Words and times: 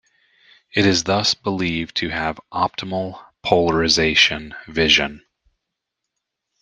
It 0.73 0.83
is 0.87 1.03
thus 1.03 1.35
believed 1.35 1.95
to 1.97 2.09
have 2.09 2.39
optimal 2.51 3.23
polarization 3.43 4.55
vision. 4.67 5.21